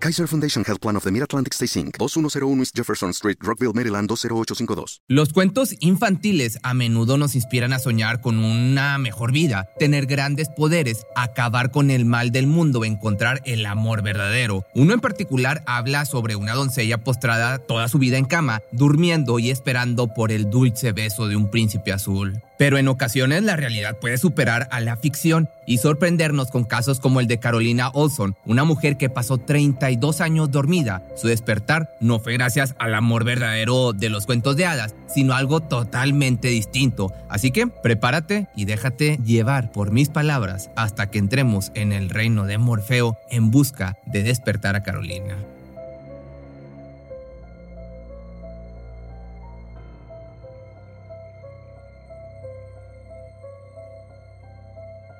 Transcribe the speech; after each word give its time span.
Kaiser 0.00 0.28
Foundation 0.28 0.64
Health 0.64 0.80
Plan 0.80 0.96
of 0.96 1.02
the 1.02 1.10
Mid-Atlantic 1.10 1.52
Stay 1.54 1.66
Inc., 1.66 1.98
2101 1.98 2.60
East 2.60 2.76
Jefferson 2.76 3.10
Street, 3.10 3.36
Rockville, 3.40 3.72
Maryland 3.74 4.08
20852. 4.08 5.02
Los 5.08 5.32
cuentos 5.32 5.74
infantiles 5.80 6.58
a 6.62 6.72
menudo 6.72 7.18
nos 7.18 7.34
inspiran 7.34 7.72
a 7.72 7.80
soñar 7.80 8.20
con 8.20 8.38
una 8.38 8.96
mejor 8.98 9.32
vida, 9.32 9.68
tener 9.78 10.06
grandes 10.06 10.48
poderes, 10.50 11.04
acabar 11.16 11.72
con 11.72 11.90
el 11.90 12.04
mal 12.04 12.30
del 12.30 12.46
mundo, 12.46 12.84
encontrar 12.84 13.42
el 13.44 13.66
amor 13.66 14.02
verdadero. 14.02 14.64
Uno 14.74 14.94
en 14.94 15.00
particular 15.00 15.64
habla 15.66 16.04
sobre 16.04 16.36
una 16.36 16.54
doncella 16.54 16.98
postrada 16.98 17.58
toda 17.58 17.88
su 17.88 17.98
vida 17.98 18.18
en 18.18 18.24
cama, 18.24 18.62
durmiendo 18.70 19.38
y 19.40 19.50
esperando 19.50 20.14
por 20.14 20.30
el 20.30 20.48
dulce 20.48 20.92
beso 20.92 21.26
de 21.26 21.36
un 21.36 21.50
príncipe 21.50 21.92
azul. 21.92 22.40
Pero 22.58 22.76
en 22.76 22.88
ocasiones 22.88 23.44
la 23.44 23.56
realidad 23.56 23.96
puede 23.98 24.18
superar 24.18 24.68
a 24.70 24.80
la 24.80 24.96
ficción 24.96 25.48
y 25.66 25.78
sorprendernos 25.78 26.50
con 26.50 26.64
casos 26.64 26.98
como 26.98 27.20
el 27.20 27.26
de 27.26 27.38
Carolina 27.38 27.90
Olson, 27.90 28.34
una 28.44 28.64
mujer 28.64 28.96
que 28.96 29.08
pasó 29.08 29.38
32 29.38 30.20
años 30.20 30.50
dormida. 30.50 31.02
Su 31.16 31.28
despertar 31.28 31.94
no 32.00 32.18
fue 32.18 32.32
gracias 32.32 32.74
al 32.78 32.94
amor 32.94 33.24
verdadero 33.24 33.92
de 33.92 34.08
los 34.08 34.26
cuentos 34.26 34.56
de 34.56 34.66
hadas, 34.66 34.94
sino 35.06 35.34
algo 35.34 35.60
totalmente 35.60 36.48
distinto. 36.48 37.12
Así 37.28 37.50
que 37.52 37.68
prepárate 37.68 38.48
y 38.56 38.64
déjate 38.64 39.18
llevar 39.24 39.70
por 39.70 39.92
mis 39.92 40.08
palabras 40.08 40.70
hasta 40.74 41.10
que 41.10 41.18
entremos 41.18 41.70
en 41.74 41.92
el 41.92 42.10
reino 42.10 42.44
de 42.44 42.58
Morfeo 42.58 43.16
en 43.30 43.50
busca 43.50 43.96
de 44.06 44.22
despertar 44.22 44.74
a 44.74 44.82
Carolina. 44.82 45.36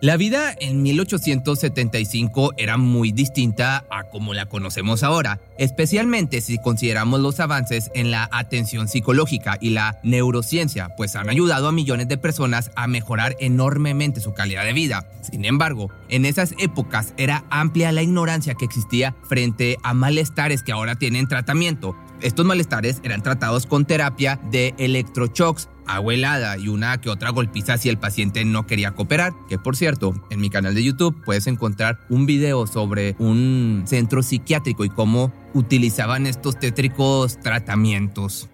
La 0.00 0.16
vida 0.16 0.54
en 0.60 0.80
1875 0.82 2.52
era 2.56 2.76
muy 2.76 3.10
distinta 3.10 3.84
a 3.90 4.04
como 4.04 4.32
la 4.32 4.46
conocemos 4.46 5.02
ahora, 5.02 5.40
especialmente 5.58 6.40
si 6.40 6.58
consideramos 6.58 7.18
los 7.18 7.40
avances 7.40 7.90
en 7.94 8.12
la 8.12 8.28
atención 8.30 8.86
psicológica 8.86 9.58
y 9.60 9.70
la 9.70 9.98
neurociencia, 10.04 10.94
pues 10.96 11.16
han 11.16 11.28
ayudado 11.28 11.66
a 11.66 11.72
millones 11.72 12.06
de 12.06 12.16
personas 12.16 12.70
a 12.76 12.86
mejorar 12.86 13.34
enormemente 13.40 14.20
su 14.20 14.34
calidad 14.34 14.64
de 14.64 14.72
vida. 14.72 15.04
Sin 15.28 15.44
embargo, 15.44 15.90
en 16.08 16.26
esas 16.26 16.54
épocas 16.58 17.12
era 17.16 17.44
amplia 17.50 17.90
la 17.90 18.02
ignorancia 18.02 18.54
que 18.54 18.66
existía 18.66 19.16
frente 19.28 19.78
a 19.82 19.94
malestares 19.94 20.62
que 20.62 20.70
ahora 20.70 20.94
tienen 20.94 21.26
tratamiento. 21.26 21.96
Estos 22.20 22.46
malestares 22.46 23.00
eran 23.02 23.22
tratados 23.22 23.66
con 23.66 23.84
terapia 23.84 24.38
de 24.52 24.74
electroshocks 24.78 25.68
agua 25.88 26.14
helada 26.14 26.58
y 26.58 26.68
una 26.68 27.00
que 27.00 27.10
otra 27.10 27.30
golpiza 27.30 27.78
si 27.78 27.88
el 27.88 27.98
paciente 27.98 28.44
no 28.44 28.66
quería 28.66 28.92
cooperar. 28.92 29.32
Que 29.48 29.58
por 29.58 29.76
cierto, 29.76 30.14
en 30.30 30.40
mi 30.40 30.50
canal 30.50 30.74
de 30.74 30.84
YouTube 30.84 31.22
puedes 31.24 31.46
encontrar 31.46 31.98
un 32.08 32.26
video 32.26 32.66
sobre 32.66 33.16
un 33.18 33.84
centro 33.86 34.22
psiquiátrico 34.22 34.84
y 34.84 34.90
cómo 34.90 35.32
utilizaban 35.54 36.26
estos 36.26 36.58
tétricos 36.58 37.40
tratamientos. 37.40 38.48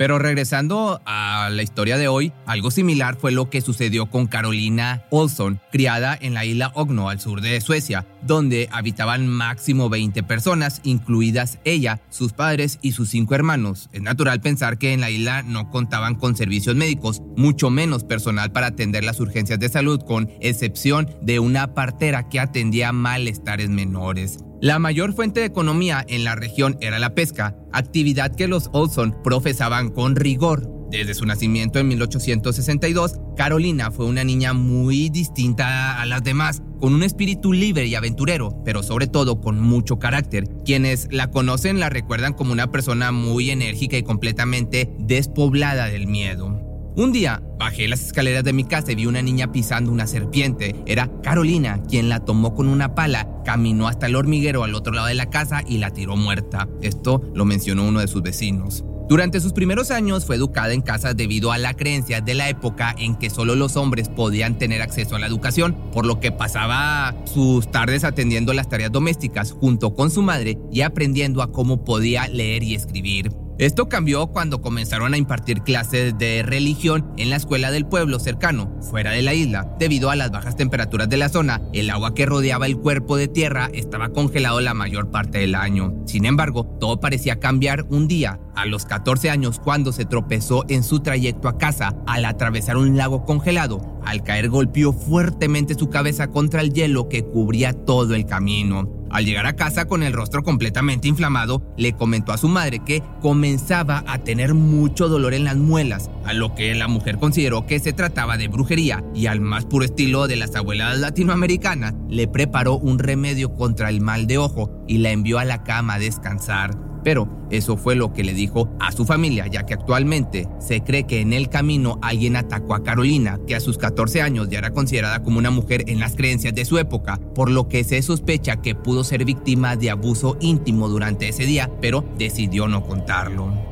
Pero 0.00 0.18
regresando 0.18 1.02
a 1.04 1.50
la 1.52 1.62
historia 1.62 1.98
de 1.98 2.08
hoy, 2.08 2.32
algo 2.46 2.70
similar 2.70 3.18
fue 3.18 3.32
lo 3.32 3.50
que 3.50 3.60
sucedió 3.60 4.06
con 4.06 4.28
Carolina 4.28 5.04
Olson, 5.10 5.60
criada 5.70 6.16
en 6.18 6.32
la 6.32 6.46
isla 6.46 6.72
Ogno 6.74 7.10
al 7.10 7.20
sur 7.20 7.42
de 7.42 7.60
Suecia, 7.60 8.06
donde 8.22 8.70
habitaban 8.72 9.28
máximo 9.28 9.90
20 9.90 10.22
personas, 10.22 10.80
incluidas 10.84 11.58
ella, 11.64 12.00
sus 12.08 12.32
padres 12.32 12.78
y 12.80 12.92
sus 12.92 13.10
cinco 13.10 13.34
hermanos. 13.34 13.90
Es 13.92 14.00
natural 14.00 14.40
pensar 14.40 14.78
que 14.78 14.94
en 14.94 15.02
la 15.02 15.10
isla 15.10 15.42
no 15.42 15.68
contaban 15.68 16.14
con 16.14 16.34
servicios 16.34 16.76
médicos, 16.76 17.20
mucho 17.36 17.68
menos 17.68 18.02
personal 18.02 18.52
para 18.52 18.68
atender 18.68 19.04
las 19.04 19.20
urgencias 19.20 19.60
de 19.60 19.68
salud, 19.68 20.00
con 20.00 20.30
excepción 20.40 21.10
de 21.20 21.40
una 21.40 21.74
partera 21.74 22.26
que 22.30 22.40
atendía 22.40 22.92
malestares 22.92 23.68
menores. 23.68 24.38
La 24.62 24.78
mayor 24.78 25.14
fuente 25.14 25.40
de 25.40 25.46
economía 25.46 26.04
en 26.06 26.22
la 26.22 26.34
región 26.34 26.76
era 26.82 26.98
la 26.98 27.14
pesca, 27.14 27.56
actividad 27.72 28.36
que 28.36 28.46
los 28.46 28.68
Olson 28.74 29.16
profesaban 29.24 29.88
con 29.88 30.16
rigor. 30.16 30.68
Desde 30.90 31.14
su 31.14 31.24
nacimiento 31.24 31.78
en 31.78 31.88
1862, 31.88 33.14
Carolina 33.38 33.90
fue 33.90 34.04
una 34.04 34.22
niña 34.22 34.52
muy 34.52 35.08
distinta 35.08 35.98
a 35.98 36.04
las 36.04 36.22
demás, 36.24 36.60
con 36.78 36.92
un 36.92 37.02
espíritu 37.02 37.54
libre 37.54 37.86
y 37.86 37.94
aventurero, 37.94 38.62
pero 38.62 38.82
sobre 38.82 39.06
todo 39.06 39.40
con 39.40 39.58
mucho 39.58 39.98
carácter. 39.98 40.44
Quienes 40.66 41.08
la 41.10 41.30
conocen 41.30 41.80
la 41.80 41.88
recuerdan 41.88 42.34
como 42.34 42.52
una 42.52 42.70
persona 42.70 43.12
muy 43.12 43.50
enérgica 43.50 43.96
y 43.96 44.02
completamente 44.02 44.92
despoblada 44.98 45.86
del 45.86 46.06
miedo. 46.06 46.69
Un 46.96 47.12
día 47.12 47.40
bajé 47.58 47.86
las 47.86 48.04
escaleras 48.04 48.42
de 48.42 48.52
mi 48.52 48.64
casa 48.64 48.90
y 48.90 48.96
vi 48.96 49.06
una 49.06 49.22
niña 49.22 49.52
pisando 49.52 49.92
una 49.92 50.08
serpiente. 50.08 50.74
Era 50.86 51.08
Carolina, 51.22 51.80
quien 51.88 52.08
la 52.08 52.20
tomó 52.20 52.52
con 52.54 52.68
una 52.68 52.96
pala, 52.96 53.28
caminó 53.44 53.86
hasta 53.86 54.06
el 54.06 54.16
hormiguero 54.16 54.64
al 54.64 54.74
otro 54.74 54.92
lado 54.92 55.06
de 55.06 55.14
la 55.14 55.30
casa 55.30 55.62
y 55.64 55.78
la 55.78 55.92
tiró 55.92 56.16
muerta. 56.16 56.68
Esto 56.82 57.22
lo 57.32 57.44
mencionó 57.44 57.86
uno 57.86 58.00
de 58.00 58.08
sus 58.08 58.22
vecinos. 58.22 58.84
Durante 59.08 59.40
sus 59.40 59.52
primeros 59.52 59.90
años 59.90 60.24
fue 60.24 60.36
educada 60.36 60.72
en 60.72 60.82
casa 60.82 61.14
debido 61.14 61.52
a 61.52 61.58
la 61.58 61.74
creencia 61.74 62.20
de 62.20 62.34
la 62.34 62.48
época 62.48 62.94
en 62.98 63.16
que 63.16 63.30
solo 63.30 63.54
los 63.54 63.76
hombres 63.76 64.08
podían 64.08 64.58
tener 64.58 64.82
acceso 64.82 65.16
a 65.16 65.18
la 65.18 65.26
educación, 65.26 65.76
por 65.92 66.06
lo 66.06 66.20
que 66.20 66.32
pasaba 66.32 67.16
sus 67.24 67.70
tardes 67.70 68.04
atendiendo 68.04 68.52
las 68.52 68.68
tareas 68.68 68.92
domésticas 68.92 69.52
junto 69.52 69.94
con 69.94 70.10
su 70.10 70.22
madre 70.22 70.58
y 70.72 70.82
aprendiendo 70.82 71.42
a 71.42 71.50
cómo 71.50 71.84
podía 71.84 72.28
leer 72.28 72.62
y 72.62 72.74
escribir. 72.74 73.30
Esto 73.60 73.90
cambió 73.90 74.28
cuando 74.28 74.62
comenzaron 74.62 75.12
a 75.12 75.18
impartir 75.18 75.60
clases 75.60 76.16
de 76.16 76.42
religión 76.42 77.12
en 77.18 77.28
la 77.28 77.36
escuela 77.36 77.70
del 77.70 77.84
pueblo 77.84 78.18
cercano, 78.18 78.74
fuera 78.80 79.10
de 79.10 79.20
la 79.20 79.34
isla. 79.34 79.76
Debido 79.78 80.08
a 80.08 80.16
las 80.16 80.30
bajas 80.30 80.56
temperaturas 80.56 81.10
de 81.10 81.18
la 81.18 81.28
zona, 81.28 81.60
el 81.74 81.90
agua 81.90 82.14
que 82.14 82.24
rodeaba 82.24 82.64
el 82.64 82.78
cuerpo 82.78 83.18
de 83.18 83.28
tierra 83.28 83.68
estaba 83.74 84.14
congelado 84.14 84.62
la 84.62 84.72
mayor 84.72 85.10
parte 85.10 85.40
del 85.40 85.54
año. 85.54 85.92
Sin 86.06 86.24
embargo, 86.24 86.64
todo 86.80 87.00
parecía 87.00 87.38
cambiar 87.38 87.84
un 87.90 88.08
día, 88.08 88.40
a 88.54 88.64
los 88.64 88.86
14 88.86 89.28
años, 89.28 89.60
cuando 89.60 89.92
se 89.92 90.06
tropezó 90.06 90.64
en 90.70 90.82
su 90.82 91.00
trayecto 91.00 91.46
a 91.46 91.58
casa 91.58 91.94
al 92.06 92.24
atravesar 92.24 92.78
un 92.78 92.96
lago 92.96 93.26
congelado. 93.26 94.00
Al 94.06 94.22
caer 94.22 94.48
golpeó 94.48 94.94
fuertemente 94.94 95.74
su 95.74 95.90
cabeza 95.90 96.28
contra 96.28 96.62
el 96.62 96.72
hielo 96.72 97.10
que 97.10 97.26
cubría 97.26 97.74
todo 97.74 98.14
el 98.14 98.24
camino. 98.24 98.99
Al 99.10 99.24
llegar 99.24 99.46
a 99.46 99.56
casa 99.56 99.86
con 99.86 100.02
el 100.02 100.12
rostro 100.12 100.42
completamente 100.42 101.08
inflamado, 101.08 101.62
le 101.76 101.94
comentó 101.94 102.32
a 102.32 102.38
su 102.38 102.48
madre 102.48 102.78
que 102.78 103.02
comenzaba 103.20 104.04
a 104.06 104.18
tener 104.18 104.54
mucho 104.54 105.08
dolor 105.08 105.34
en 105.34 105.44
las 105.44 105.56
muelas, 105.56 106.10
a 106.24 106.32
lo 106.32 106.54
que 106.54 106.74
la 106.74 106.86
mujer 106.86 107.18
consideró 107.18 107.66
que 107.66 107.80
se 107.80 107.92
trataba 107.92 108.36
de 108.36 108.48
brujería 108.48 109.02
y 109.14 109.26
al 109.26 109.40
más 109.40 109.64
puro 109.64 109.84
estilo 109.84 110.28
de 110.28 110.36
las 110.36 110.54
abuelas 110.54 110.98
latinoamericanas, 110.98 111.94
le 112.08 112.28
preparó 112.28 112.76
un 112.76 112.98
remedio 112.98 113.54
contra 113.54 113.88
el 113.88 114.00
mal 114.00 114.26
de 114.26 114.38
ojo 114.38 114.84
y 114.86 114.98
la 114.98 115.10
envió 115.10 115.38
a 115.38 115.44
la 115.44 115.64
cama 115.64 115.94
a 115.94 115.98
descansar. 115.98 116.89
Pero 117.02 117.28
eso 117.50 117.76
fue 117.76 117.94
lo 117.94 118.12
que 118.12 118.24
le 118.24 118.34
dijo 118.34 118.68
a 118.78 118.92
su 118.92 119.04
familia, 119.04 119.46
ya 119.46 119.64
que 119.64 119.74
actualmente 119.74 120.48
se 120.58 120.82
cree 120.82 121.04
que 121.04 121.20
en 121.20 121.32
el 121.32 121.48
camino 121.48 121.98
alguien 122.02 122.36
atacó 122.36 122.74
a 122.74 122.82
Carolina, 122.82 123.38
que 123.46 123.56
a 123.56 123.60
sus 123.60 123.78
14 123.78 124.22
años 124.22 124.48
ya 124.48 124.58
era 124.58 124.70
considerada 124.70 125.22
como 125.22 125.38
una 125.38 125.50
mujer 125.50 125.84
en 125.88 125.98
las 125.98 126.14
creencias 126.14 126.54
de 126.54 126.64
su 126.64 126.78
época, 126.78 127.18
por 127.34 127.50
lo 127.50 127.68
que 127.68 127.84
se 127.84 128.02
sospecha 128.02 128.62
que 128.62 128.74
pudo 128.74 129.04
ser 129.04 129.24
víctima 129.24 129.76
de 129.76 129.90
abuso 129.90 130.36
íntimo 130.40 130.88
durante 130.88 131.28
ese 131.28 131.44
día, 131.44 131.70
pero 131.80 132.04
decidió 132.18 132.68
no 132.68 132.84
contarlo. 132.84 133.70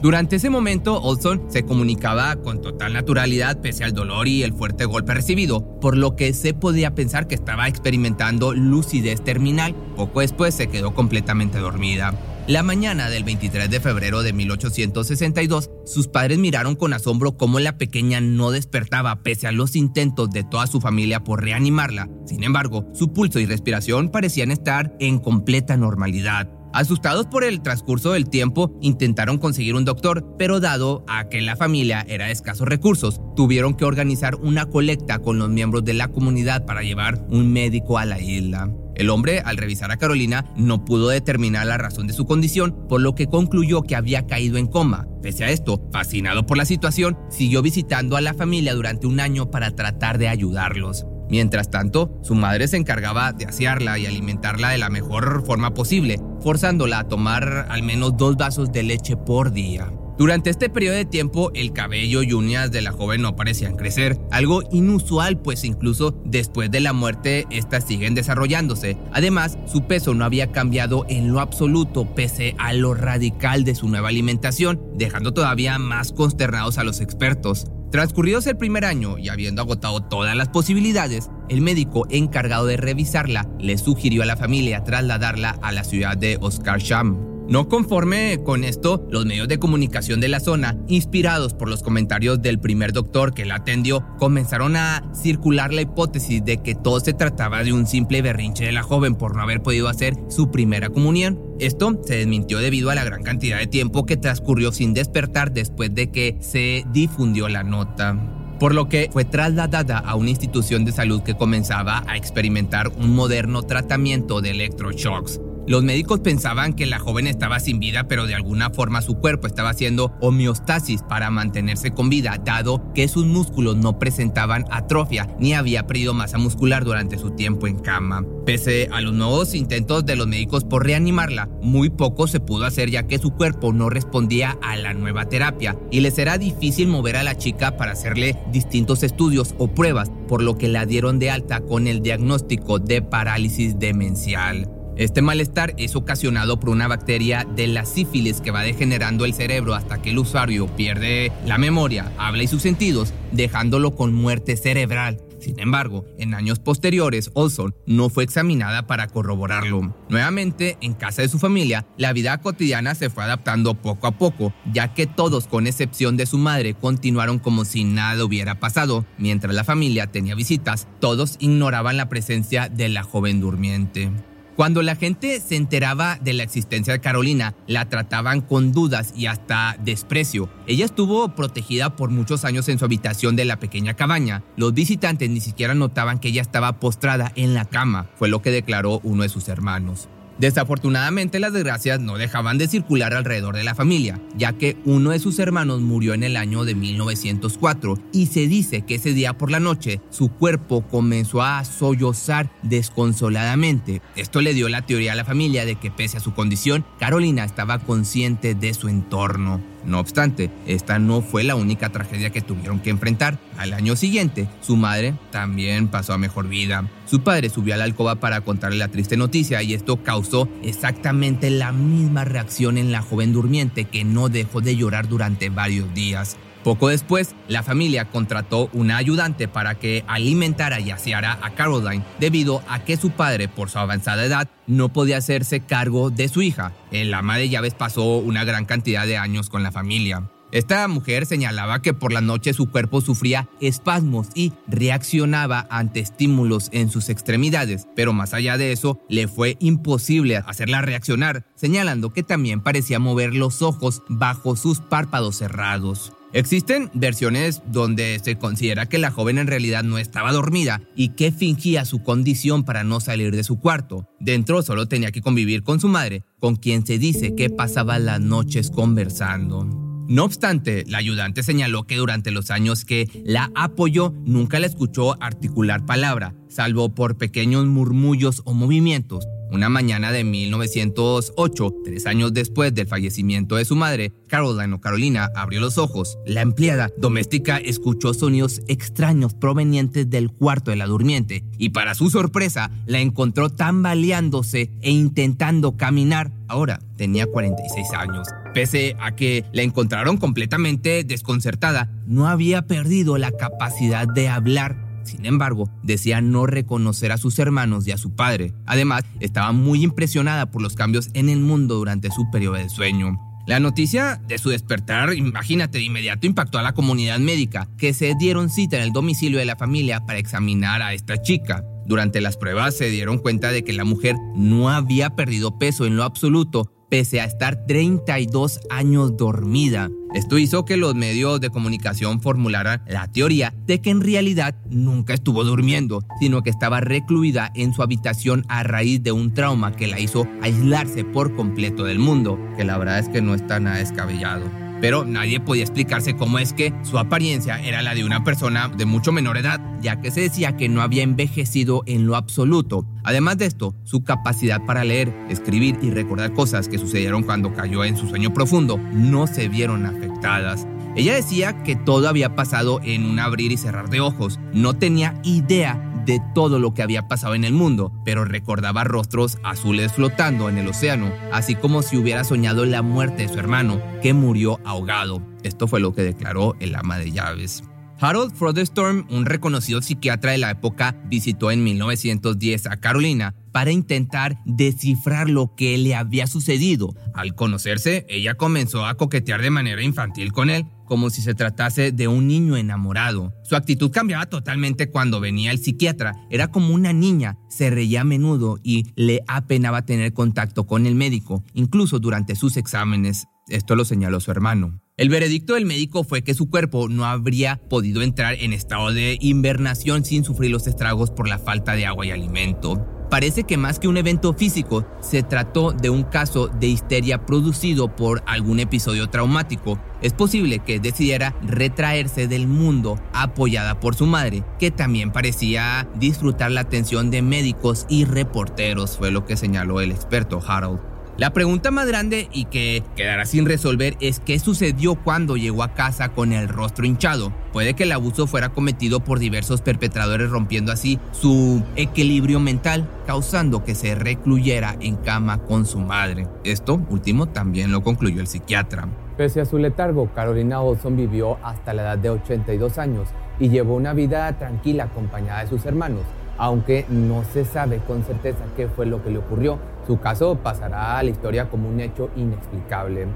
Durante 0.00 0.36
ese 0.36 0.48
momento, 0.48 1.02
Olson 1.02 1.42
se 1.48 1.64
comunicaba 1.64 2.36
con 2.36 2.62
total 2.62 2.92
naturalidad 2.92 3.60
pese 3.60 3.82
al 3.82 3.94
dolor 3.94 4.28
y 4.28 4.44
el 4.44 4.52
fuerte 4.52 4.84
golpe 4.84 5.12
recibido, 5.12 5.80
por 5.80 5.96
lo 5.96 6.14
que 6.14 6.32
se 6.34 6.54
podía 6.54 6.94
pensar 6.94 7.26
que 7.26 7.34
estaba 7.34 7.66
experimentando 7.66 8.54
lucidez 8.54 9.24
terminal. 9.24 9.74
Poco 9.96 10.20
después 10.20 10.54
se 10.54 10.68
quedó 10.68 10.94
completamente 10.94 11.58
dormida. 11.58 12.14
La 12.48 12.62
mañana 12.62 13.10
del 13.10 13.24
23 13.24 13.68
de 13.68 13.78
febrero 13.78 14.22
de 14.22 14.32
1862, 14.32 15.68
sus 15.84 16.08
padres 16.08 16.38
miraron 16.38 16.76
con 16.76 16.94
asombro 16.94 17.36
cómo 17.36 17.60
la 17.60 17.76
pequeña 17.76 18.22
no 18.22 18.52
despertaba 18.52 19.22
pese 19.22 19.48
a 19.48 19.52
los 19.52 19.76
intentos 19.76 20.30
de 20.30 20.44
toda 20.44 20.66
su 20.66 20.80
familia 20.80 21.22
por 21.22 21.44
reanimarla. 21.44 22.08
Sin 22.24 22.42
embargo, 22.44 22.88
su 22.94 23.12
pulso 23.12 23.38
y 23.38 23.44
respiración 23.44 24.08
parecían 24.08 24.50
estar 24.50 24.96
en 24.98 25.18
completa 25.18 25.76
normalidad. 25.76 26.50
Asustados 26.72 27.26
por 27.26 27.44
el 27.44 27.60
transcurso 27.60 28.12
del 28.12 28.30
tiempo, 28.30 28.78
intentaron 28.80 29.36
conseguir 29.36 29.74
un 29.74 29.84
doctor, 29.84 30.34
pero 30.38 30.58
dado 30.58 31.04
a 31.06 31.28
que 31.28 31.42
la 31.42 31.54
familia 31.54 32.02
era 32.08 32.28
de 32.28 32.32
escasos 32.32 32.66
recursos, 32.66 33.20
tuvieron 33.36 33.74
que 33.74 33.84
organizar 33.84 34.36
una 34.36 34.64
colecta 34.64 35.18
con 35.18 35.38
los 35.38 35.50
miembros 35.50 35.84
de 35.84 35.92
la 35.92 36.08
comunidad 36.08 36.64
para 36.64 36.82
llevar 36.82 37.26
un 37.28 37.52
médico 37.52 37.98
a 37.98 38.06
la 38.06 38.18
isla. 38.18 38.70
El 38.98 39.10
hombre, 39.10 39.40
al 39.44 39.56
revisar 39.56 39.92
a 39.92 39.96
Carolina, 39.96 40.44
no 40.56 40.84
pudo 40.84 41.08
determinar 41.08 41.66
la 41.66 41.78
razón 41.78 42.08
de 42.08 42.12
su 42.12 42.26
condición, 42.26 42.76
por 42.88 43.00
lo 43.00 43.14
que 43.14 43.28
concluyó 43.28 43.82
que 43.82 43.94
había 43.94 44.26
caído 44.26 44.58
en 44.58 44.66
coma. 44.66 45.06
Pese 45.22 45.44
a 45.44 45.50
esto, 45.50 45.88
fascinado 45.92 46.46
por 46.46 46.56
la 46.56 46.64
situación, 46.64 47.16
siguió 47.30 47.62
visitando 47.62 48.16
a 48.16 48.20
la 48.20 48.34
familia 48.34 48.74
durante 48.74 49.06
un 49.06 49.20
año 49.20 49.52
para 49.52 49.70
tratar 49.70 50.18
de 50.18 50.28
ayudarlos. 50.28 51.06
Mientras 51.30 51.70
tanto, 51.70 52.18
su 52.22 52.34
madre 52.34 52.66
se 52.68 52.76
encargaba 52.76 53.32
de 53.32 53.44
asearla 53.44 53.98
y 53.98 54.06
alimentarla 54.06 54.70
de 54.70 54.78
la 54.78 54.88
mejor 54.88 55.44
forma 55.46 55.74
posible, 55.74 56.18
forzándola 56.40 57.00
a 57.00 57.08
tomar 57.08 57.66
al 57.68 57.82
menos 57.82 58.16
dos 58.16 58.36
vasos 58.36 58.72
de 58.72 58.82
leche 58.82 59.16
por 59.16 59.52
día. 59.52 59.92
Durante 60.18 60.50
este 60.50 60.68
periodo 60.68 60.96
de 60.96 61.04
tiempo, 61.04 61.52
el 61.54 61.72
cabello 61.72 62.24
y 62.24 62.32
uñas 62.32 62.72
de 62.72 62.82
la 62.82 62.90
joven 62.90 63.22
no 63.22 63.36
parecían 63.36 63.76
crecer, 63.76 64.18
algo 64.32 64.62
inusual 64.72 65.38
pues 65.38 65.62
incluso 65.62 66.20
después 66.24 66.72
de 66.72 66.80
la 66.80 66.92
muerte 66.92 67.46
estas 67.50 67.84
siguen 67.84 68.16
desarrollándose. 68.16 68.98
Además, 69.12 69.58
su 69.66 69.86
peso 69.86 70.14
no 70.14 70.24
había 70.24 70.50
cambiado 70.50 71.06
en 71.08 71.32
lo 71.32 71.38
absoluto 71.38 72.16
pese 72.16 72.56
a 72.58 72.72
lo 72.72 72.94
radical 72.94 73.62
de 73.62 73.76
su 73.76 73.88
nueva 73.88 74.08
alimentación, 74.08 74.82
dejando 74.96 75.32
todavía 75.32 75.78
más 75.78 76.10
consternados 76.10 76.78
a 76.78 76.84
los 76.84 77.00
expertos. 77.00 77.66
Transcurridos 77.92 78.48
el 78.48 78.56
primer 78.56 78.84
año 78.84 79.18
y 79.18 79.28
habiendo 79.28 79.62
agotado 79.62 80.02
todas 80.02 80.36
las 80.36 80.48
posibilidades, 80.48 81.30
el 81.48 81.60
médico 81.60 82.08
encargado 82.10 82.66
de 82.66 82.76
revisarla 82.76 83.48
le 83.60 83.78
sugirió 83.78 84.24
a 84.24 84.26
la 84.26 84.36
familia 84.36 84.82
trasladarla 84.82 85.50
a 85.62 85.70
la 85.70 85.84
ciudad 85.84 86.16
de 86.16 86.38
Oskarsham. 86.40 87.37
No 87.48 87.66
conforme 87.66 88.40
con 88.44 88.62
esto, 88.62 89.08
los 89.10 89.24
medios 89.24 89.48
de 89.48 89.58
comunicación 89.58 90.20
de 90.20 90.28
la 90.28 90.38
zona, 90.38 90.76
inspirados 90.86 91.54
por 91.54 91.70
los 91.70 91.82
comentarios 91.82 92.42
del 92.42 92.60
primer 92.60 92.92
doctor 92.92 93.32
que 93.32 93.46
la 93.46 93.54
atendió, 93.54 94.04
comenzaron 94.18 94.76
a 94.76 95.10
circular 95.14 95.72
la 95.72 95.80
hipótesis 95.80 96.44
de 96.44 96.58
que 96.58 96.74
todo 96.74 97.00
se 97.00 97.14
trataba 97.14 97.64
de 97.64 97.72
un 97.72 97.86
simple 97.86 98.20
berrinche 98.20 98.66
de 98.66 98.72
la 98.72 98.82
joven 98.82 99.14
por 99.14 99.34
no 99.34 99.42
haber 99.42 99.62
podido 99.62 99.88
hacer 99.88 100.14
su 100.28 100.50
primera 100.50 100.90
comunión. 100.90 101.40
Esto 101.58 101.98
se 102.04 102.16
desmintió 102.16 102.58
debido 102.58 102.90
a 102.90 102.94
la 102.94 103.04
gran 103.04 103.22
cantidad 103.22 103.58
de 103.58 103.66
tiempo 103.66 104.04
que 104.04 104.18
transcurrió 104.18 104.70
sin 104.70 104.92
despertar 104.92 105.50
después 105.50 105.94
de 105.94 106.10
que 106.10 106.36
se 106.40 106.84
difundió 106.92 107.48
la 107.48 107.62
nota 107.62 108.34
por 108.60 108.74
lo 108.74 108.88
que 108.88 109.08
fue 109.12 109.24
trasladada 109.24 109.98
a 109.98 110.16
una 110.16 110.30
institución 110.30 110.84
de 110.84 110.90
salud 110.90 111.22
que 111.22 111.36
comenzaba 111.36 112.02
a 112.08 112.16
experimentar 112.16 112.88
un 112.88 113.14
moderno 113.14 113.62
tratamiento 113.62 114.40
de 114.40 114.50
electroshocks. 114.50 115.40
Los 115.68 115.84
médicos 115.84 116.20
pensaban 116.20 116.72
que 116.72 116.86
la 116.86 116.98
joven 116.98 117.26
estaba 117.26 117.60
sin 117.60 117.78
vida, 117.78 118.08
pero 118.08 118.26
de 118.26 118.34
alguna 118.34 118.70
forma 118.70 119.02
su 119.02 119.18
cuerpo 119.18 119.46
estaba 119.46 119.68
haciendo 119.68 120.14
homeostasis 120.22 121.02
para 121.02 121.28
mantenerse 121.28 121.90
con 121.90 122.08
vida, 122.08 122.40
dado 122.42 122.90
que 122.94 123.06
sus 123.06 123.26
músculos 123.26 123.76
no 123.76 123.98
presentaban 123.98 124.64
atrofia 124.70 125.28
ni 125.38 125.52
había 125.52 125.86
perdido 125.86 126.14
masa 126.14 126.38
muscular 126.38 126.86
durante 126.86 127.18
su 127.18 127.32
tiempo 127.32 127.66
en 127.66 127.80
cama. 127.80 128.24
Pese 128.46 128.88
a 128.90 129.02
los 129.02 129.12
nuevos 129.12 129.54
intentos 129.54 130.06
de 130.06 130.16
los 130.16 130.26
médicos 130.26 130.64
por 130.64 130.86
reanimarla, 130.86 131.50
muy 131.60 131.90
poco 131.90 132.28
se 132.28 132.40
pudo 132.40 132.64
hacer 132.64 132.88
ya 132.88 133.06
que 133.06 133.18
su 133.18 133.32
cuerpo 133.32 133.74
no 133.74 133.90
respondía 133.90 134.56
a 134.62 134.74
la 134.76 134.94
nueva 134.94 135.26
terapia 135.26 135.76
y 135.90 136.00
les 136.00 136.16
era 136.16 136.38
difícil 136.38 136.88
mover 136.88 137.16
a 137.16 137.24
la 137.24 137.36
chica 137.36 137.76
para 137.76 137.92
hacerle 137.92 138.38
distintos 138.50 139.02
estudios 139.02 139.54
o 139.58 139.68
pruebas, 139.68 140.10
por 140.28 140.42
lo 140.42 140.56
que 140.56 140.68
la 140.68 140.86
dieron 140.86 141.18
de 141.18 141.30
alta 141.30 141.60
con 141.60 141.86
el 141.86 142.00
diagnóstico 142.00 142.78
de 142.78 143.02
parálisis 143.02 143.78
demencial. 143.78 144.77
Este 144.98 145.22
malestar 145.22 145.74
es 145.78 145.94
ocasionado 145.94 146.58
por 146.58 146.70
una 146.70 146.88
bacteria 146.88 147.46
de 147.54 147.68
la 147.68 147.84
sífilis 147.84 148.40
que 148.40 148.50
va 148.50 148.62
degenerando 148.62 149.24
el 149.24 149.32
cerebro 149.32 149.76
hasta 149.76 150.02
que 150.02 150.10
el 150.10 150.18
usuario 150.18 150.66
pierde 150.66 151.30
la 151.46 151.56
memoria, 151.56 152.12
habla 152.18 152.42
y 152.42 152.48
sus 152.48 152.62
sentidos, 152.62 153.14
dejándolo 153.30 153.94
con 153.94 154.12
muerte 154.12 154.56
cerebral. 154.56 155.22
Sin 155.38 155.60
embargo, 155.60 156.04
en 156.18 156.34
años 156.34 156.58
posteriores, 156.58 157.30
Olson 157.34 157.76
no 157.86 158.10
fue 158.10 158.24
examinada 158.24 158.88
para 158.88 159.06
corroborarlo. 159.06 159.94
Nuevamente, 160.08 160.76
en 160.80 160.94
casa 160.94 161.22
de 161.22 161.28
su 161.28 161.38
familia, 161.38 161.86
la 161.96 162.12
vida 162.12 162.36
cotidiana 162.38 162.96
se 162.96 163.08
fue 163.08 163.22
adaptando 163.22 163.74
poco 163.74 164.08
a 164.08 164.18
poco, 164.18 164.52
ya 164.72 164.94
que 164.94 165.06
todos, 165.06 165.46
con 165.46 165.68
excepción 165.68 166.16
de 166.16 166.26
su 166.26 166.38
madre, 166.38 166.74
continuaron 166.74 167.38
como 167.38 167.64
si 167.64 167.84
nada 167.84 168.24
hubiera 168.24 168.58
pasado. 168.58 169.06
Mientras 169.16 169.54
la 169.54 169.62
familia 169.62 170.08
tenía 170.08 170.34
visitas, 170.34 170.88
todos 170.98 171.36
ignoraban 171.38 171.96
la 171.96 172.08
presencia 172.08 172.68
de 172.68 172.88
la 172.88 173.04
joven 173.04 173.40
durmiente. 173.40 174.10
Cuando 174.58 174.82
la 174.82 174.96
gente 174.96 175.38
se 175.38 175.54
enteraba 175.54 176.18
de 176.20 176.32
la 176.32 176.42
existencia 176.42 176.92
de 176.92 177.00
Carolina, 177.00 177.54
la 177.68 177.88
trataban 177.88 178.40
con 178.40 178.72
dudas 178.72 179.12
y 179.14 179.26
hasta 179.26 179.76
desprecio. 179.84 180.48
Ella 180.66 180.84
estuvo 180.84 181.28
protegida 181.36 181.94
por 181.94 182.10
muchos 182.10 182.44
años 182.44 182.68
en 182.68 182.76
su 182.76 182.84
habitación 182.84 183.36
de 183.36 183.44
la 183.44 183.60
pequeña 183.60 183.94
cabaña. 183.94 184.42
Los 184.56 184.74
visitantes 184.74 185.30
ni 185.30 185.40
siquiera 185.40 185.76
notaban 185.76 186.18
que 186.18 186.30
ella 186.30 186.42
estaba 186.42 186.80
postrada 186.80 187.30
en 187.36 187.54
la 187.54 187.66
cama, 187.66 188.10
fue 188.16 188.28
lo 188.28 188.42
que 188.42 188.50
declaró 188.50 188.98
uno 189.04 189.22
de 189.22 189.28
sus 189.28 189.46
hermanos. 189.46 190.08
Desafortunadamente 190.38 191.40
las 191.40 191.52
desgracias 191.52 191.98
no 192.00 192.16
dejaban 192.16 192.58
de 192.58 192.68
circular 192.68 193.12
alrededor 193.12 193.56
de 193.56 193.64
la 193.64 193.74
familia, 193.74 194.20
ya 194.36 194.52
que 194.52 194.76
uno 194.84 195.10
de 195.10 195.18
sus 195.18 195.38
hermanos 195.40 195.80
murió 195.80 196.14
en 196.14 196.22
el 196.22 196.36
año 196.36 196.64
de 196.64 196.76
1904 196.76 197.98
y 198.12 198.26
se 198.26 198.46
dice 198.46 198.82
que 198.82 198.94
ese 198.94 199.12
día 199.12 199.36
por 199.36 199.50
la 199.50 199.58
noche 199.58 200.00
su 200.10 200.28
cuerpo 200.28 200.82
comenzó 200.82 201.42
a 201.42 201.64
sollozar 201.64 202.50
desconsoladamente. 202.62 204.00
Esto 204.14 204.40
le 204.40 204.54
dio 204.54 204.68
la 204.68 204.82
teoría 204.82 205.12
a 205.12 205.16
la 205.16 205.24
familia 205.24 205.64
de 205.64 205.74
que 205.74 205.90
pese 205.90 206.18
a 206.18 206.20
su 206.20 206.34
condición, 206.34 206.84
Carolina 207.00 207.44
estaba 207.44 207.80
consciente 207.80 208.54
de 208.54 208.74
su 208.74 208.88
entorno. 208.88 209.60
No 209.84 210.00
obstante, 210.00 210.50
esta 210.66 210.98
no 210.98 211.20
fue 211.22 211.44
la 211.44 211.56
única 211.56 211.90
tragedia 211.90 212.30
que 212.30 212.42
tuvieron 212.42 212.80
que 212.80 212.90
enfrentar. 212.90 213.38
Al 213.56 213.72
año 213.72 213.96
siguiente, 213.96 214.48
su 214.60 214.76
madre 214.76 215.14
también 215.30 215.88
pasó 215.88 216.12
a 216.12 216.18
mejor 216.18 216.48
vida. 216.48 216.84
Su 217.08 217.20
padre 217.20 217.48
subió 217.48 217.72
a 217.72 217.78
la 217.78 217.84
alcoba 217.84 218.16
para 218.16 218.42
contarle 218.42 218.76
la 218.76 218.88
triste 218.88 219.16
noticia 219.16 219.62
y 219.62 219.72
esto 219.72 220.02
causó 220.02 220.46
exactamente 220.62 221.48
la 221.48 221.72
misma 221.72 222.24
reacción 222.24 222.76
en 222.76 222.92
la 222.92 223.00
joven 223.00 223.32
durmiente 223.32 223.86
que 223.86 224.04
no 224.04 224.28
dejó 224.28 224.60
de 224.60 224.76
llorar 224.76 225.08
durante 225.08 225.48
varios 225.48 225.94
días. 225.94 226.36
Poco 226.64 226.88
después, 226.88 227.34
la 227.46 227.62
familia 227.62 228.10
contrató 228.10 228.68
una 228.74 228.98
ayudante 228.98 229.48
para 229.48 229.76
que 229.76 230.04
alimentara 230.06 230.80
y 230.80 230.90
aseara 230.90 231.38
a 231.40 231.54
Caroline, 231.54 232.04
debido 232.20 232.62
a 232.68 232.84
que 232.84 232.98
su 232.98 233.10
padre, 233.10 233.48
por 233.48 233.70
su 233.70 233.78
avanzada 233.78 234.24
edad, 234.24 234.50
no 234.66 234.92
podía 234.92 235.16
hacerse 235.16 235.60
cargo 235.60 236.10
de 236.10 236.28
su 236.28 236.42
hija. 236.42 236.74
El 236.90 237.14
ama 237.14 237.38
de 237.38 237.48
llaves 237.48 237.72
pasó 237.72 238.18
una 238.18 238.44
gran 238.44 238.66
cantidad 238.66 239.06
de 239.06 239.16
años 239.16 239.48
con 239.48 239.62
la 239.62 239.72
familia. 239.72 240.28
Esta 240.50 240.88
mujer 240.88 241.26
señalaba 241.26 241.82
que 241.82 241.92
por 241.92 242.12
la 242.12 242.22
noche 242.22 242.54
su 242.54 242.70
cuerpo 242.70 243.00
sufría 243.00 243.48
espasmos 243.60 244.28
y 244.34 244.52
reaccionaba 244.66 245.66
ante 245.70 246.00
estímulos 246.00 246.70
en 246.72 246.90
sus 246.90 247.10
extremidades, 247.10 247.86
pero 247.94 248.14
más 248.14 248.32
allá 248.32 248.56
de 248.56 248.72
eso, 248.72 248.98
le 249.08 249.28
fue 249.28 249.56
imposible 249.60 250.38
hacerla 250.38 250.80
reaccionar, 250.80 251.44
señalando 251.54 252.12
que 252.12 252.22
también 252.22 252.62
parecía 252.62 252.98
mover 252.98 253.34
los 253.34 253.60
ojos 253.60 254.02
bajo 254.08 254.56
sus 254.56 254.80
párpados 254.80 255.36
cerrados. 255.36 256.12
Existen 256.32 256.90
versiones 256.92 257.62
donde 257.66 258.20
se 258.22 258.36
considera 258.36 258.86
que 258.86 258.98
la 258.98 259.10
joven 259.10 259.38
en 259.38 259.46
realidad 259.46 259.82
no 259.82 259.96
estaba 259.96 260.32
dormida 260.32 260.82
y 260.94 261.10
que 261.10 261.32
fingía 261.32 261.86
su 261.86 262.02
condición 262.02 262.64
para 262.64 262.84
no 262.84 263.00
salir 263.00 263.34
de 263.34 263.44
su 263.44 263.58
cuarto. 263.58 264.06
Dentro 264.20 264.62
solo 264.62 264.88
tenía 264.88 265.10
que 265.10 265.22
convivir 265.22 265.62
con 265.62 265.80
su 265.80 265.88
madre, 265.88 266.24
con 266.38 266.56
quien 266.56 266.86
se 266.86 266.98
dice 266.98 267.34
que 267.34 267.48
pasaba 267.48 267.98
las 267.98 268.20
noches 268.20 268.70
conversando. 268.70 269.87
No 270.08 270.24
obstante, 270.24 270.84
la 270.86 270.96
ayudante 270.96 271.42
señaló 271.42 271.84
que 271.84 271.96
durante 271.96 272.30
los 272.30 272.50
años 272.50 272.86
que 272.86 273.10
la 273.26 273.52
apoyó 273.54 274.14
nunca 274.24 274.58
la 274.58 274.66
escuchó 274.66 275.22
articular 275.22 275.84
palabra, 275.84 276.34
salvo 276.48 276.94
por 276.94 277.18
pequeños 277.18 277.66
murmullos 277.66 278.40
o 278.46 278.54
movimientos. 278.54 279.28
Una 279.50 279.70
mañana 279.70 280.12
de 280.12 280.24
1908, 280.24 281.74
tres 281.84 282.06
años 282.06 282.34
después 282.34 282.74
del 282.74 282.86
fallecimiento 282.86 283.56
de 283.56 283.64
su 283.64 283.76
madre, 283.76 284.12
Caroline 284.26 284.78
Carolina 284.78 285.30
abrió 285.34 285.60
los 285.60 285.78
ojos. 285.78 286.18
La 286.26 286.42
empleada 286.42 286.90
doméstica 286.98 287.56
escuchó 287.56 288.12
sonidos 288.12 288.60
extraños 288.68 289.34
provenientes 289.34 290.10
del 290.10 290.30
cuarto 290.30 290.70
de 290.70 290.76
la 290.76 290.86
durmiente 290.86 291.44
y 291.56 291.70
para 291.70 291.94
su 291.94 292.10
sorpresa 292.10 292.70
la 292.86 293.00
encontró 293.00 293.48
tambaleándose 293.48 294.70
e 294.82 294.90
intentando 294.90 295.76
caminar. 295.76 296.30
Ahora 296.46 296.80
tenía 296.96 297.26
46 297.26 297.88
años. 297.92 298.28
Pese 298.52 298.96
a 299.00 299.16
que 299.16 299.44
la 299.52 299.62
encontraron 299.62 300.18
completamente 300.18 301.04
desconcertada, 301.04 301.90
no 302.06 302.28
había 302.28 302.66
perdido 302.66 303.16
la 303.16 303.32
capacidad 303.32 304.06
de 304.06 304.28
hablar 304.28 304.87
sin 305.08 305.26
embargo, 305.26 305.68
decía 305.82 306.20
no 306.20 306.46
reconocer 306.46 307.12
a 307.12 307.18
sus 307.18 307.38
hermanos 307.38 307.86
y 307.86 307.92
a 307.92 307.98
su 307.98 308.14
padre. 308.14 308.54
Además, 308.66 309.04
estaba 309.20 309.52
muy 309.52 309.82
impresionada 309.82 310.50
por 310.50 310.62
los 310.62 310.74
cambios 310.74 311.10
en 311.14 311.28
el 311.28 311.40
mundo 311.40 311.76
durante 311.76 312.10
su 312.10 312.30
periodo 312.30 312.54
de 312.54 312.68
sueño. 312.68 313.18
La 313.48 313.60
noticia 313.60 314.20
de 314.28 314.36
su 314.36 314.50
despertar, 314.50 315.14
imagínate, 315.14 315.78
de 315.78 315.84
inmediato 315.84 316.26
impactó 316.26 316.58
a 316.58 316.62
la 316.62 316.74
comunidad 316.74 317.18
médica, 317.18 317.66
que 317.78 317.94
se 317.94 318.14
dieron 318.14 318.50
cita 318.50 318.76
en 318.76 318.82
el 318.82 318.92
domicilio 318.92 319.38
de 319.38 319.46
la 319.46 319.56
familia 319.56 320.04
para 320.04 320.18
examinar 320.18 320.82
a 320.82 320.92
esta 320.92 321.22
chica. 321.22 321.64
Durante 321.86 322.20
las 322.20 322.36
pruebas 322.36 322.76
se 322.76 322.90
dieron 322.90 323.16
cuenta 323.16 323.50
de 323.50 323.64
que 323.64 323.72
la 323.72 323.84
mujer 323.84 324.16
no 324.36 324.68
había 324.68 325.16
perdido 325.16 325.58
peso 325.58 325.86
en 325.86 325.96
lo 325.96 326.04
absoluto, 326.04 326.70
pese 326.88 327.20
a 327.20 327.24
estar 327.24 327.66
32 327.66 328.60
años 328.70 329.16
dormida. 329.16 329.90
Esto 330.14 330.38
hizo 330.38 330.64
que 330.64 330.76
los 330.76 330.94
medios 330.94 331.40
de 331.40 331.50
comunicación 331.50 332.20
formularan 332.20 332.82
la 332.86 333.08
teoría 333.08 333.54
de 333.66 333.80
que 333.80 333.90
en 333.90 334.00
realidad 334.00 334.54
nunca 334.70 335.14
estuvo 335.14 335.44
durmiendo, 335.44 336.02
sino 336.18 336.42
que 336.42 336.50
estaba 336.50 336.80
recluida 336.80 337.50
en 337.54 337.74
su 337.74 337.82
habitación 337.82 338.44
a 338.48 338.62
raíz 338.62 339.02
de 339.02 339.12
un 339.12 339.34
trauma 339.34 339.72
que 339.72 339.86
la 339.86 340.00
hizo 340.00 340.26
aislarse 340.40 341.04
por 341.04 341.36
completo 341.36 341.84
del 341.84 341.98
mundo, 341.98 342.38
que 342.56 342.64
la 342.64 342.78
verdad 342.78 342.98
es 342.98 343.08
que 343.08 343.20
no 343.20 343.34
está 343.34 343.60
nada 343.60 343.78
descabellado 343.78 344.67
pero 344.80 345.04
nadie 345.04 345.40
podía 345.40 345.62
explicarse 345.62 346.16
cómo 346.16 346.38
es 346.38 346.52
que 346.52 346.72
su 346.82 346.98
apariencia 346.98 347.60
era 347.60 347.82
la 347.82 347.94
de 347.94 348.04
una 348.04 348.24
persona 348.24 348.68
de 348.68 348.84
mucho 348.84 349.12
menor 349.12 349.36
edad, 349.36 349.60
ya 349.80 350.00
que 350.00 350.10
se 350.10 350.20
decía 350.20 350.56
que 350.56 350.68
no 350.68 350.82
había 350.82 351.02
envejecido 351.02 351.82
en 351.86 352.06
lo 352.06 352.16
absoluto. 352.16 352.86
Además 353.04 353.38
de 353.38 353.46
esto, 353.46 353.74
su 353.84 354.04
capacidad 354.04 354.64
para 354.64 354.84
leer, 354.84 355.14
escribir 355.28 355.78
y 355.82 355.90
recordar 355.90 356.32
cosas 356.32 356.68
que 356.68 356.78
sucedieron 356.78 357.22
cuando 357.22 357.54
cayó 357.54 357.84
en 357.84 357.96
su 357.96 358.08
sueño 358.08 358.32
profundo 358.32 358.78
no 358.92 359.26
se 359.26 359.48
vieron 359.48 359.86
afectadas. 359.86 360.66
Ella 360.96 361.14
decía 361.14 361.62
que 361.62 361.76
todo 361.76 362.08
había 362.08 362.34
pasado 362.34 362.80
en 362.82 363.04
un 363.04 363.20
abrir 363.20 363.52
y 363.52 363.56
cerrar 363.56 363.88
de 363.88 364.00
ojos. 364.00 364.40
No 364.52 364.74
tenía 364.74 365.14
idea 365.22 365.80
de 366.08 366.22
todo 366.34 366.58
lo 366.58 366.72
que 366.72 366.82
había 366.82 367.06
pasado 367.06 367.34
en 367.34 367.44
el 367.44 367.52
mundo, 367.52 367.92
pero 368.02 368.24
recordaba 368.24 368.82
rostros 368.82 369.36
azules 369.44 369.92
flotando 369.92 370.48
en 370.48 370.56
el 370.56 370.66
océano, 370.66 371.12
así 371.34 371.54
como 371.54 371.82
si 371.82 371.98
hubiera 371.98 372.24
soñado 372.24 372.64
la 372.64 372.80
muerte 372.80 373.24
de 373.24 373.28
su 373.28 373.38
hermano, 373.38 373.82
que 374.00 374.14
murió 374.14 374.58
ahogado. 374.64 375.22
Esto 375.42 375.68
fue 375.68 375.80
lo 375.80 375.92
que 375.92 376.00
declaró 376.00 376.56
el 376.60 376.74
ama 376.76 376.96
de 376.96 377.12
llaves. 377.12 377.62
Harold 378.00 378.34
Froderstorm, 378.34 379.06
un 379.10 379.26
reconocido 379.26 379.82
psiquiatra 379.82 380.32
de 380.32 380.38
la 380.38 380.50
época, 380.50 380.96
visitó 381.10 381.50
en 381.50 381.62
1910 381.62 382.68
a 382.68 382.78
Carolina 382.78 383.34
para 383.58 383.72
intentar 383.72 384.38
descifrar 384.44 385.28
lo 385.28 385.56
que 385.56 385.76
le 385.78 385.96
había 385.96 386.28
sucedido. 386.28 386.94
Al 387.12 387.34
conocerse, 387.34 388.06
ella 388.08 388.36
comenzó 388.36 388.86
a 388.86 388.94
coquetear 388.96 389.42
de 389.42 389.50
manera 389.50 389.82
infantil 389.82 390.30
con 390.30 390.48
él, 390.48 390.64
como 390.84 391.10
si 391.10 391.22
se 391.22 391.34
tratase 391.34 391.90
de 391.90 392.06
un 392.06 392.28
niño 392.28 392.56
enamorado. 392.56 393.32
Su 393.42 393.56
actitud 393.56 393.90
cambiaba 393.90 394.26
totalmente 394.26 394.90
cuando 394.90 395.18
venía 395.18 395.50
el 395.50 395.58
psiquiatra. 395.58 396.14
Era 396.30 396.52
como 396.52 396.72
una 396.72 396.92
niña, 396.92 397.36
se 397.48 397.68
reía 397.68 398.02
a 398.02 398.04
menudo 398.04 398.60
y 398.62 398.92
le 398.94 399.22
apenaba 399.26 399.84
tener 399.84 400.12
contacto 400.12 400.68
con 400.68 400.86
el 400.86 400.94
médico, 400.94 401.42
incluso 401.52 401.98
durante 401.98 402.36
sus 402.36 402.56
exámenes. 402.56 403.26
Esto 403.48 403.74
lo 403.74 403.84
señaló 403.84 404.20
su 404.20 404.30
hermano. 404.30 404.80
El 404.96 405.08
veredicto 405.08 405.54
del 405.54 405.66
médico 405.66 406.04
fue 406.04 406.22
que 406.22 406.34
su 406.34 406.48
cuerpo 406.48 406.88
no 406.88 407.06
habría 407.06 407.56
podido 407.68 408.02
entrar 408.02 408.34
en 408.34 408.52
estado 408.52 408.92
de 408.92 409.18
invernación 409.20 410.04
sin 410.04 410.22
sufrir 410.22 410.52
los 410.52 410.68
estragos 410.68 411.10
por 411.10 411.26
la 411.28 411.40
falta 411.40 411.72
de 411.72 411.86
agua 411.86 412.06
y 412.06 412.12
alimento. 412.12 412.97
Parece 413.10 413.44
que 413.44 413.56
más 413.56 413.78
que 413.78 413.88
un 413.88 413.96
evento 413.96 414.34
físico, 414.34 414.86
se 415.00 415.22
trató 415.22 415.72
de 415.72 415.88
un 415.88 416.02
caso 416.02 416.48
de 416.48 416.66
histeria 416.66 417.24
producido 417.24 417.88
por 417.88 418.22
algún 418.26 418.60
episodio 418.60 419.08
traumático. 419.08 419.78
Es 420.02 420.12
posible 420.12 420.58
que 420.58 420.78
decidiera 420.78 421.34
retraerse 421.40 422.28
del 422.28 422.46
mundo 422.46 423.00
apoyada 423.14 423.80
por 423.80 423.94
su 423.94 424.06
madre, 424.06 424.44
que 424.58 424.70
también 424.70 425.10
parecía 425.10 425.88
disfrutar 425.94 426.50
la 426.50 426.60
atención 426.60 427.10
de 427.10 427.22
médicos 427.22 427.86
y 427.88 428.04
reporteros, 428.04 428.98
fue 428.98 429.10
lo 429.10 429.24
que 429.24 429.38
señaló 429.38 429.80
el 429.80 429.90
experto 429.90 430.42
Harold. 430.46 430.97
La 431.18 431.30
pregunta 431.30 431.72
más 431.72 431.88
grande 431.88 432.28
y 432.32 432.44
que 432.44 432.84
quedará 432.94 433.26
sin 433.26 433.44
resolver 433.44 433.96
es 433.98 434.20
qué 434.20 434.38
sucedió 434.38 434.94
cuando 434.94 435.36
llegó 435.36 435.64
a 435.64 435.74
casa 435.74 436.10
con 436.10 436.32
el 436.32 436.48
rostro 436.48 436.86
hinchado. 436.86 437.32
Puede 437.52 437.74
que 437.74 437.82
el 437.82 437.90
abuso 437.90 438.28
fuera 438.28 438.50
cometido 438.50 439.00
por 439.00 439.18
diversos 439.18 439.60
perpetradores 439.60 440.30
rompiendo 440.30 440.70
así 440.70 441.00
su 441.10 441.64
equilibrio 441.74 442.38
mental, 442.38 442.88
causando 443.04 443.64
que 443.64 443.74
se 443.74 443.96
recluyera 443.96 444.76
en 444.78 444.94
cama 444.94 445.38
con 445.38 445.66
su 445.66 445.80
madre. 445.80 446.28
Esto 446.44 446.80
último 446.88 447.26
también 447.26 447.72
lo 447.72 447.82
concluyó 447.82 448.20
el 448.20 448.28
psiquiatra. 448.28 448.86
Pese 449.16 449.40
a 449.40 449.44
su 449.44 449.58
letargo, 449.58 450.08
Carolina 450.14 450.60
Olson 450.60 450.96
vivió 450.96 451.38
hasta 451.42 451.74
la 451.74 451.82
edad 451.82 451.98
de 451.98 452.10
82 452.10 452.78
años 452.78 453.08
y 453.40 453.48
llevó 453.48 453.74
una 453.74 453.92
vida 453.92 454.38
tranquila 454.38 454.84
acompañada 454.84 455.40
de 455.40 455.48
sus 455.48 455.66
hermanos 455.66 456.04
aunque 456.38 456.86
no 456.88 457.24
se 457.24 457.44
sabe 457.44 457.78
con 457.78 458.04
certeza 458.04 458.44
qué 458.56 458.68
fue 458.68 458.86
lo 458.86 459.02
que 459.02 459.10
le 459.10 459.18
ocurrió. 459.18 459.58
Su 459.88 459.98
caso 459.98 460.36
pasará 460.36 460.98
a 460.98 461.02
la 461.02 461.08
historia 461.08 461.48
como 461.48 461.66
un 461.66 461.80
hecho 461.80 462.10
inexplicable. 462.14 463.06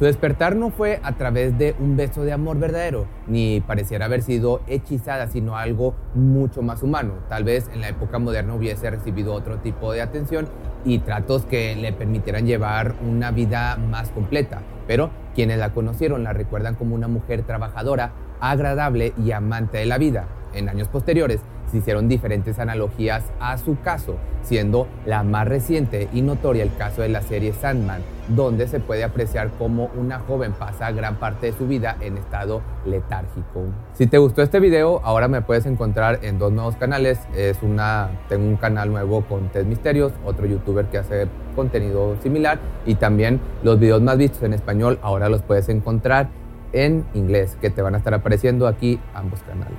Su 0.00 0.04
despertar 0.04 0.56
no 0.56 0.70
fue 0.70 0.98
a 1.04 1.12
través 1.12 1.56
de 1.56 1.76
un 1.78 1.96
beso 1.96 2.24
de 2.24 2.32
amor 2.32 2.58
verdadero, 2.58 3.06
ni 3.28 3.60
pareciera 3.60 4.06
haber 4.06 4.22
sido 4.22 4.60
hechizada, 4.66 5.28
sino 5.28 5.56
algo 5.56 5.94
mucho 6.14 6.60
más 6.60 6.82
humano. 6.82 7.14
Tal 7.28 7.44
vez 7.44 7.70
en 7.72 7.82
la 7.82 7.90
época 7.90 8.18
moderna 8.18 8.54
hubiese 8.54 8.90
recibido 8.90 9.32
otro 9.32 9.58
tipo 9.58 9.92
de 9.92 10.02
atención 10.02 10.48
y 10.84 10.98
tratos 10.98 11.44
que 11.44 11.76
le 11.76 11.92
permitieran 11.92 12.46
llevar 12.46 12.96
una 13.08 13.30
vida 13.30 13.76
más 13.76 14.10
completa. 14.10 14.62
Pero 14.88 15.10
quienes 15.36 15.58
la 15.58 15.72
conocieron 15.72 16.24
la 16.24 16.32
recuerdan 16.32 16.74
como 16.74 16.96
una 16.96 17.06
mujer 17.06 17.44
trabajadora, 17.44 18.10
agradable 18.40 19.12
y 19.24 19.30
amante 19.30 19.78
de 19.78 19.86
la 19.86 19.98
vida. 19.98 20.26
En 20.52 20.68
años 20.68 20.88
posteriores, 20.88 21.40
se 21.70 21.78
hicieron 21.78 22.08
diferentes 22.08 22.58
analogías 22.58 23.24
a 23.40 23.58
su 23.58 23.78
caso, 23.80 24.16
siendo 24.42 24.86
la 25.06 25.22
más 25.22 25.46
reciente 25.46 26.08
y 26.12 26.22
notoria 26.22 26.62
el 26.62 26.74
caso 26.76 27.02
de 27.02 27.08
la 27.08 27.22
serie 27.22 27.52
Sandman, 27.52 28.02
donde 28.28 28.68
se 28.68 28.80
puede 28.80 29.04
apreciar 29.04 29.50
cómo 29.58 29.90
una 29.96 30.18
joven 30.20 30.52
pasa 30.52 30.90
gran 30.92 31.16
parte 31.16 31.46
de 31.46 31.52
su 31.52 31.66
vida 31.66 31.96
en 32.00 32.18
estado 32.18 32.62
letárgico. 32.84 33.64
Si 33.94 34.06
te 34.06 34.18
gustó 34.18 34.42
este 34.42 34.60
video, 34.60 35.00
ahora 35.04 35.28
me 35.28 35.42
puedes 35.42 35.66
encontrar 35.66 36.20
en 36.22 36.38
dos 36.38 36.52
nuevos 36.52 36.76
canales. 36.76 37.18
Es 37.34 37.62
una, 37.62 38.10
tengo 38.28 38.46
un 38.46 38.56
canal 38.56 38.90
nuevo 38.90 39.22
con 39.22 39.48
Ted 39.48 39.66
Misterios, 39.66 40.12
otro 40.24 40.46
youtuber 40.46 40.86
que 40.86 40.98
hace 40.98 41.28
contenido 41.54 42.16
similar 42.22 42.58
y 42.86 42.94
también 42.94 43.40
los 43.62 43.78
videos 43.78 44.00
más 44.00 44.16
vistos 44.16 44.42
en 44.42 44.54
español 44.54 44.98
ahora 45.02 45.28
los 45.28 45.42
puedes 45.42 45.68
encontrar 45.68 46.28
en 46.72 47.04
inglés, 47.14 47.56
que 47.60 47.70
te 47.70 47.82
van 47.82 47.94
a 47.94 47.98
estar 47.98 48.14
apareciendo 48.14 48.66
aquí 48.66 49.00
ambos 49.14 49.40
canales. 49.42 49.78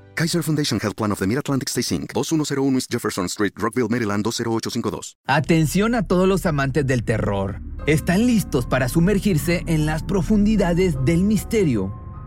Kaiser 0.15 0.43
Foundation 0.43 0.79
Health 0.79 0.95
Plan 0.95 1.11
of 1.11 1.19
the 1.19 1.27
Mid-Atlantic 1.27 1.69
Stay 1.69 1.83
Inc., 1.97 2.13
2101 2.13 2.75
East 2.75 2.91
Jefferson 2.91 3.25
Street, 3.25 3.53
Rockville, 3.55 3.89
Maryland 3.89 4.23
20852. 4.23 5.17
Atención 5.27 5.95
a 5.95 6.07
todos 6.07 6.27
los 6.27 6.45
amantes 6.45 6.85
del 6.85 7.03
terror. 7.03 7.61
¿Están 7.87 8.25
listos 8.27 8.65
para 8.65 8.89
sumergirse 8.89 9.63
en 9.67 9.85
las 9.85 10.03
profundidades 10.03 10.95
del 11.03 11.23
misterio? 11.23 12.00